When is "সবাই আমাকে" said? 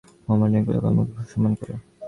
0.81-1.11